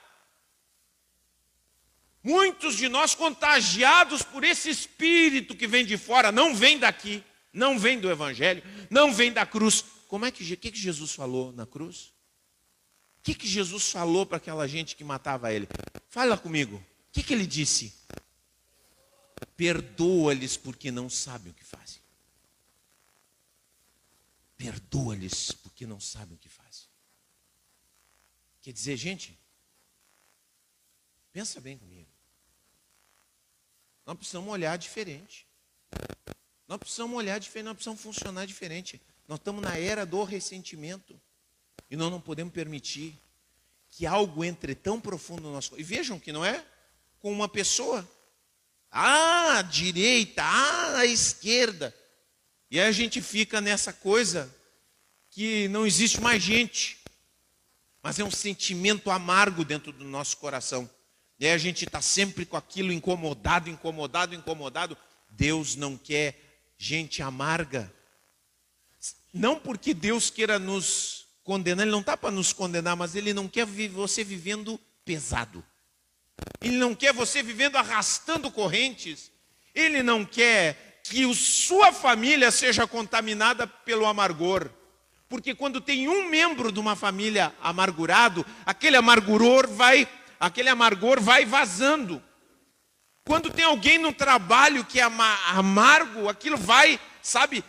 [2.22, 7.76] Muitos de nós contagiados por esse espírito que vem de fora, não vem daqui, não
[7.76, 9.84] vem do evangelho, não vem da cruz.
[10.06, 12.12] Como é que, que, que Jesus falou na cruz?
[13.22, 15.68] O que, que Jesus falou para aquela gente que matava ele?
[16.08, 16.76] Fala comigo.
[16.76, 17.94] O que, que ele disse?
[19.56, 22.02] Perdoa-lhes porque não sabem o que fazem.
[24.56, 26.88] Perdoa-lhes, porque não sabem o que fazem.
[28.60, 29.38] Quer dizer, gente,
[31.32, 32.10] pensa bem comigo.
[34.04, 35.46] Nós precisamos olhar diferente.
[36.66, 39.00] Nós precisamos olhar diferente, nós precisamos funcionar diferente.
[39.28, 41.20] Nós estamos na era do ressentimento.
[41.90, 43.14] E nós não podemos permitir
[43.90, 45.78] que algo entre tão profundo no nosso.
[45.78, 46.64] E vejam que não é
[47.20, 48.08] com uma pessoa.
[48.90, 51.94] Ah, à direita, ah, à esquerda.
[52.70, 54.54] E aí a gente fica nessa coisa
[55.30, 56.98] que não existe mais gente.
[58.02, 60.88] Mas é um sentimento amargo dentro do nosso coração.
[61.38, 64.96] E aí a gente está sempre com aquilo incomodado, incomodado, incomodado.
[65.28, 66.38] Deus não quer
[66.78, 67.92] gente amarga.
[69.32, 73.48] Não porque Deus queira nos condenar, Ele não está para nos condenar, mas Ele não
[73.48, 75.64] quer você vivendo pesado.
[76.60, 79.30] Ele não quer você vivendo arrastando correntes.
[79.74, 84.70] Ele não quer que sua família seja contaminada pelo amargor.
[85.28, 90.06] Porque quando tem um membro de uma família amargurado, aquele amarguror vai,
[90.38, 92.22] aquele amargor vai vazando.
[93.24, 95.08] Quando tem alguém no trabalho que é
[95.48, 97.64] amargo, aquilo vai, sabe?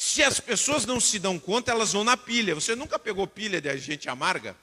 [0.00, 2.54] Se as pessoas não se dão conta, elas vão na pilha.
[2.54, 4.56] Você nunca pegou pilha de gente amarga?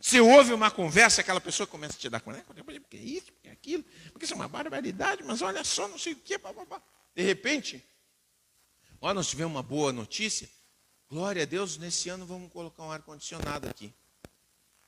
[0.00, 3.48] Você ouve uma conversa, aquela pessoa começa a te dar conta, porque é isso, porque
[3.48, 6.80] é aquilo, porque isso é uma barbaridade, mas olha só, não sei o papapá.
[7.14, 7.84] De repente,
[9.02, 10.48] olha, nós tivemos uma boa notícia.
[11.10, 13.92] Glória a Deus, nesse ano vamos colocar um ar-condicionado aqui.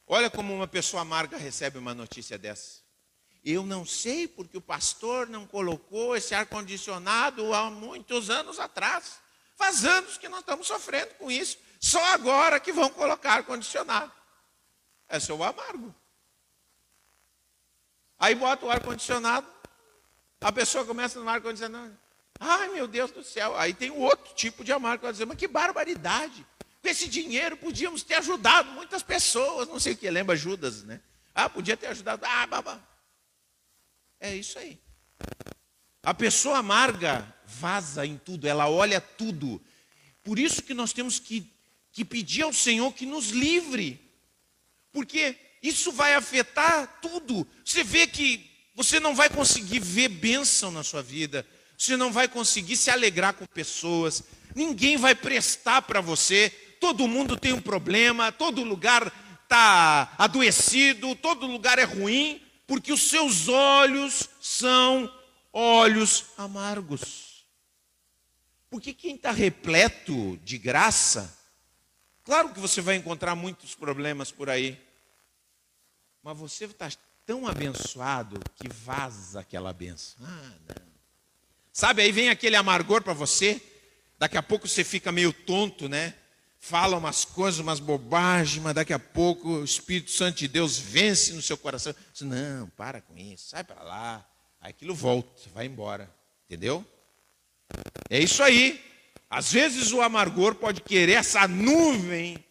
[0.06, 2.80] Olha como uma pessoa amarga recebe uma notícia dessa.
[3.44, 9.20] Eu não sei porque o pastor não colocou esse ar-condicionado há muitos anos atrás.
[9.62, 11.56] Faz anos que nós estamos sofrendo com isso.
[11.78, 14.10] Só agora que vão colocar ar-condicionado.
[15.08, 15.94] Esse é o amargo.
[18.18, 19.46] Aí bota o ar-condicionado,
[20.40, 21.96] a pessoa começa no ar-condicionado.
[22.40, 23.56] Ai meu Deus do céu.
[23.56, 26.44] Aí tem outro tipo de amargo dizer, mas que barbaridade.
[26.82, 29.68] Com esse dinheiro podíamos ter ajudado muitas pessoas.
[29.68, 31.00] Não sei o que, lembra Judas, né?
[31.32, 32.26] Ah, podia ter ajudado.
[32.26, 32.80] Ah, babá.
[34.18, 34.82] É isso aí.
[36.02, 39.62] A pessoa amarga vaza em tudo, ela olha tudo.
[40.24, 41.46] Por isso que nós temos que,
[41.92, 44.00] que pedir ao Senhor que nos livre.
[44.92, 47.46] Porque isso vai afetar tudo.
[47.64, 51.46] Você vê que você não vai conseguir ver bênção na sua vida.
[51.78, 54.24] Você não vai conseguir se alegrar com pessoas.
[54.54, 56.50] Ninguém vai prestar para você.
[56.80, 59.12] Todo mundo tem um problema, todo lugar
[59.44, 65.12] está adoecido, todo lugar é ruim porque os seus olhos são
[65.52, 67.44] olhos amargos.
[68.70, 71.36] Porque quem está repleto de graça,
[72.24, 74.80] claro que você vai encontrar muitos problemas por aí,
[76.22, 76.90] mas você está
[77.26, 80.24] tão abençoado que vaza aquela benção.
[80.26, 80.92] Ah, não.
[81.72, 83.60] Sabe, aí vem aquele amargor para você,
[84.18, 86.14] daqui a pouco você fica meio tonto, né?
[86.62, 91.32] fala umas coisas, umas bobagens, mas daqui a pouco o Espírito Santo de Deus vence
[91.32, 91.92] no seu coração.
[92.20, 94.24] Não, para com isso, sai para lá.
[94.62, 96.08] Aí aquilo volta, vai embora.
[96.46, 96.86] Entendeu?
[98.08, 98.80] É isso aí.
[99.28, 102.42] Às vezes o amargor pode querer essa nuvem.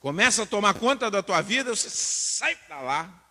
[0.00, 3.24] Começa a tomar conta da tua vida, você sai para lá.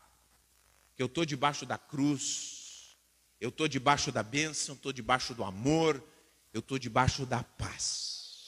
[0.95, 2.95] Que eu estou debaixo da cruz,
[3.41, 6.03] eu estou debaixo da bênção, estou debaixo do amor,
[6.53, 8.45] eu estou debaixo da paz.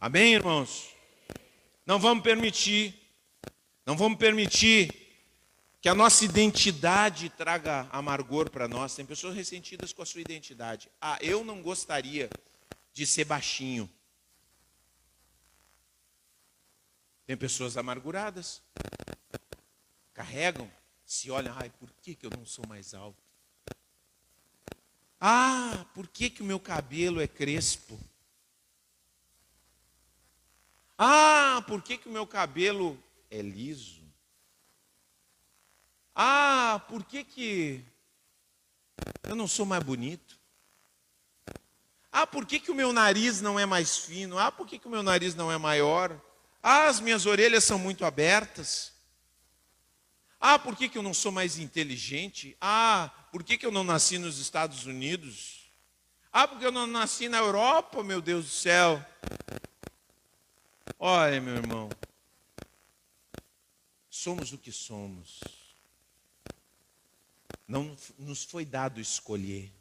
[0.00, 0.94] Amém, irmãos?
[1.84, 3.03] Não vamos permitir,
[3.86, 5.04] não vamos permitir
[5.80, 8.94] que a nossa identidade traga amargor para nós.
[8.94, 10.90] Tem pessoas ressentidas com a sua identidade.
[10.98, 12.30] Ah, eu não gostaria
[12.94, 13.90] de ser baixinho.
[17.26, 18.62] Tem pessoas amarguradas,
[20.14, 20.70] carregam,
[21.04, 23.22] se olham, ai, por que, que eu não sou mais alto?
[25.20, 27.98] Ah, por que, que o meu cabelo é crespo?
[30.98, 32.98] Ah, por que, que o meu cabelo
[33.30, 34.02] é liso?
[36.14, 37.84] Ah, por que, que
[39.24, 40.38] eu não sou mais bonito?
[42.12, 44.38] Ah, por que, que o meu nariz não é mais fino?
[44.38, 46.16] Ah, por que, que o meu nariz não é maior?
[46.62, 48.92] Ah, as minhas orelhas são muito abertas.
[50.40, 52.56] Ah, por que, que eu não sou mais inteligente?
[52.60, 55.68] Ah, por que, que eu não nasci nos Estados Unidos?
[56.32, 59.04] Ah, porque eu não nasci na Europa, meu Deus do céu.
[60.98, 61.90] Olha, meu irmão,
[64.14, 65.40] somos o que somos.
[67.66, 69.72] Não nos foi dado escolher,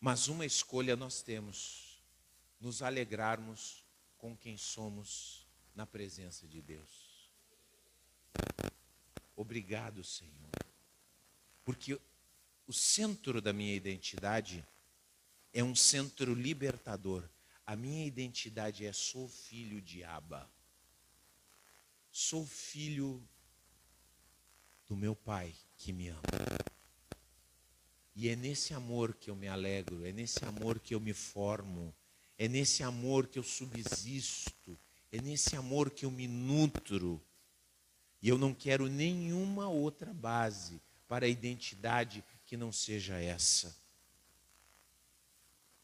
[0.00, 2.02] mas uma escolha nós temos:
[2.58, 3.84] nos alegrarmos
[4.16, 7.28] com quem somos na presença de Deus.
[9.36, 10.50] Obrigado, Senhor.
[11.62, 12.00] Porque
[12.66, 14.66] o centro da minha identidade
[15.52, 17.28] é um centro libertador.
[17.66, 20.53] A minha identidade é sou filho de Abba.
[22.16, 23.20] Sou filho
[24.86, 26.20] do meu Pai que me ama.
[28.14, 31.92] E é nesse amor que eu me alegro, é nesse amor que eu me formo,
[32.38, 34.78] é nesse amor que eu subsisto,
[35.10, 37.20] é nesse amor que eu me nutro.
[38.22, 43.76] E eu não quero nenhuma outra base para a identidade que não seja essa.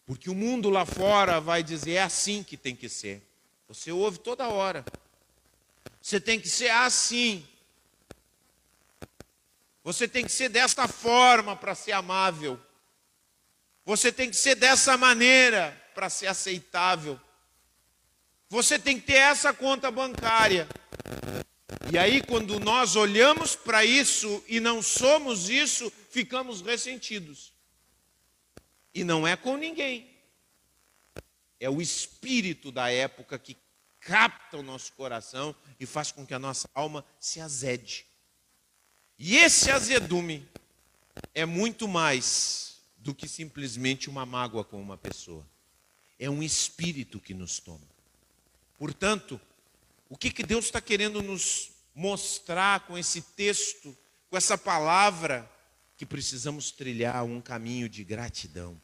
[0.07, 3.20] Porque o mundo lá fora vai dizer é assim que tem que ser.
[3.66, 4.85] Você ouve toda hora.
[6.01, 7.46] Você tem que ser assim.
[9.82, 12.61] Você tem que ser desta forma para ser amável.
[13.84, 17.20] Você tem que ser dessa maneira para ser aceitável.
[18.48, 20.68] Você tem que ter essa conta bancária.
[21.92, 27.53] E aí, quando nós olhamos para isso e não somos isso, ficamos ressentidos.
[28.94, 30.09] E não é com ninguém.
[31.59, 33.57] É o espírito da época que
[34.01, 38.07] capta o nosso coração e faz com que a nossa alma se azede.
[39.18, 40.48] E esse azedume
[41.34, 45.46] é muito mais do que simplesmente uma mágoa com uma pessoa.
[46.18, 47.86] É um espírito que nos toma.
[48.78, 49.40] Portanto,
[50.09, 53.96] o que, que Deus está querendo nos mostrar com esse texto,
[54.28, 55.51] com essa palavra,
[55.96, 58.80] que precisamos trilhar um caminho de gratidão.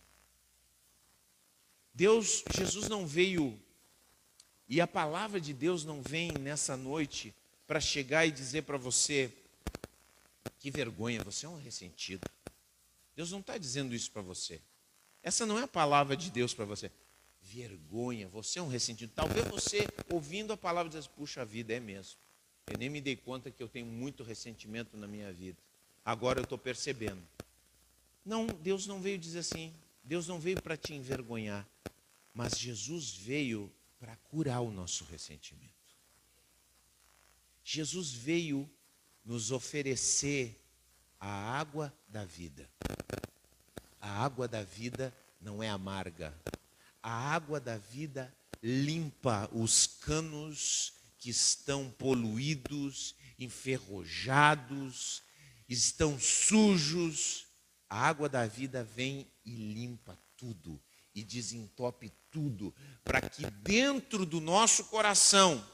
[1.95, 3.59] Deus, Jesus não veio,
[4.69, 7.35] e a palavra de Deus não vem nessa noite
[7.67, 9.33] para chegar e dizer para você,
[10.59, 12.29] que vergonha, você é um ressentido.
[13.15, 14.61] Deus não está dizendo isso para você.
[15.23, 16.91] Essa não é a palavra de Deus para você.
[17.43, 19.13] Vergonha, você é um ressentido.
[19.15, 22.19] Talvez você, ouvindo a palavra, diz: puxa vida, é mesmo.
[22.67, 25.57] Eu nem me dei conta que eu tenho muito ressentimento na minha vida.
[26.05, 27.23] Agora eu estou percebendo.
[28.25, 29.73] Não, Deus não veio dizer assim.
[30.03, 31.67] Deus não veio para te envergonhar.
[32.35, 35.75] Mas Jesus veio para curar o nosso ressentimento.
[37.65, 38.71] Jesus veio
[39.25, 40.63] nos oferecer
[41.19, 42.71] a água da vida.
[44.01, 46.33] A água da vida não é amarga.
[47.03, 48.33] A água da vida
[48.63, 55.23] limpa os canos que estão poluídos, enferrujados,
[55.69, 57.47] estão sujos.
[57.89, 60.81] A água da vida vem e limpa tudo
[61.17, 65.67] e desentope tudo, para que dentro do nosso coração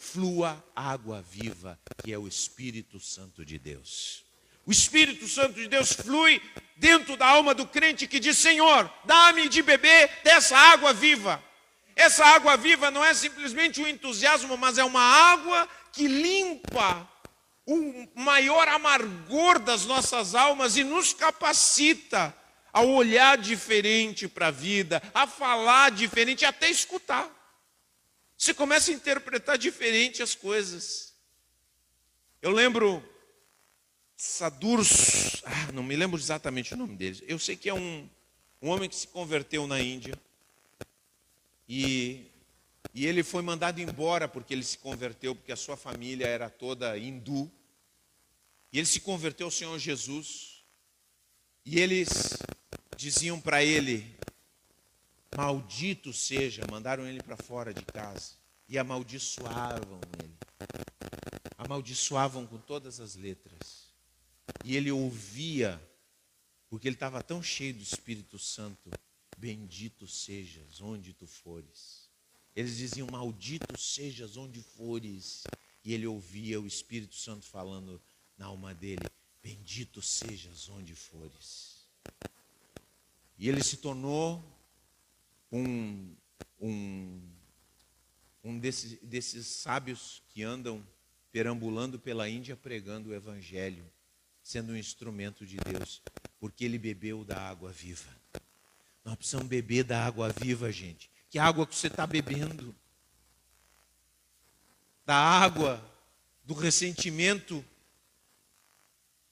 [0.00, 4.24] flua água viva, que é o Espírito Santo de Deus.
[4.66, 6.42] O Espírito Santo de Deus flui
[6.76, 11.42] dentro da alma do crente que diz: Senhor, dá-me de beber dessa água viva.
[11.94, 17.08] Essa água viva não é simplesmente um entusiasmo, mas é uma água que limpa
[17.66, 22.34] o maior amargor das nossas almas e nos capacita
[22.72, 27.28] a olhar diferente para a vida, a falar diferente, até escutar.
[28.36, 31.14] Você começa a interpretar diferente as coisas.
[32.40, 33.02] Eu lembro
[34.16, 37.24] Sadurs, ah, não me lembro exatamente o nome dele.
[37.26, 38.08] Eu sei que é um,
[38.60, 40.14] um homem que se converteu na Índia.
[41.68, 42.26] E,
[42.92, 46.98] e ele foi mandado embora porque ele se converteu, porque a sua família era toda
[46.98, 47.50] hindu.
[48.72, 50.59] E ele se converteu ao Senhor Jesus.
[51.64, 52.08] E eles
[52.96, 54.16] diziam para ele:
[55.36, 58.34] Maldito seja, mandaram ele para fora de casa
[58.68, 60.36] e amaldiçoavam ele.
[61.58, 63.90] Amaldiçoavam com todas as letras.
[64.64, 65.80] E ele ouvia,
[66.68, 68.90] porque ele estava tão cheio do Espírito Santo:
[69.36, 72.08] Bendito sejas onde tu fores.
[72.56, 75.44] Eles diziam: Maldito sejas onde fores.
[75.82, 78.00] E ele ouvia o Espírito Santo falando
[78.36, 79.06] na alma dele:
[79.42, 81.86] Bendito sejas onde fores.
[83.38, 84.44] E ele se tornou
[85.50, 86.14] um,
[86.60, 87.22] um,
[88.44, 90.86] um desses, desses sábios que andam
[91.32, 93.84] perambulando pela Índia pregando o Evangelho,
[94.42, 96.02] sendo um instrumento de Deus,
[96.38, 98.10] porque ele bebeu da água viva.
[99.04, 101.10] Nós precisamos beber da água viva, gente.
[101.30, 102.74] Que água que você está bebendo?
[105.06, 105.82] Da água
[106.44, 107.64] do ressentimento.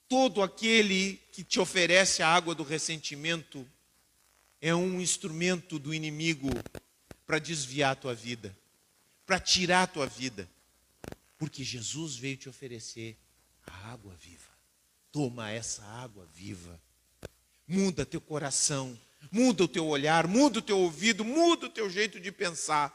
[0.09, 3.67] Todo aquele que te oferece a água do ressentimento
[4.61, 6.49] é um instrumento do inimigo
[7.27, 8.57] para desviar a tua vida,
[9.27, 10.49] para tirar a tua vida.
[11.37, 13.17] Porque Jesus veio te oferecer
[13.67, 14.51] a água viva.
[15.13, 16.81] Toma essa água viva.
[17.67, 18.99] Muda teu coração,
[19.31, 22.95] muda o teu olhar, muda o teu ouvido, muda o teu jeito de pensar.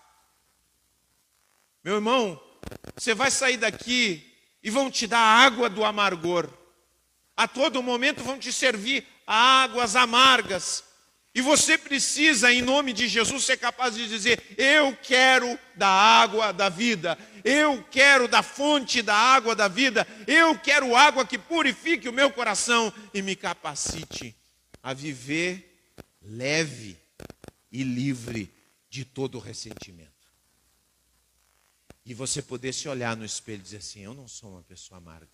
[1.84, 2.42] Meu irmão,
[2.96, 4.34] você vai sair daqui
[4.64, 6.52] e vão te dar água do amargor.
[7.36, 10.84] A todo momento vão te servir águas amargas.
[11.36, 16.52] E você precisa, em nome de Jesus, ser capaz de dizer: Eu quero da água
[16.52, 22.08] da vida, eu quero da fonte da água da vida, eu quero água que purifique
[22.08, 24.36] o meu coração e me capacite
[24.84, 27.00] a viver leve
[27.72, 28.54] e livre
[28.88, 30.12] de todo ressentimento.
[32.06, 35.00] E você poder se olhar no espelho e dizer assim: Eu não sou uma pessoa
[35.00, 35.32] amarga,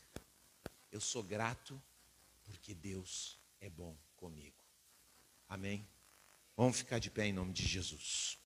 [0.94, 1.82] eu sou grato
[2.50, 4.58] porque Deus é bom comigo.
[5.48, 5.88] Amém?
[6.58, 8.38] Vamos ficar de pé em nome de Jesus.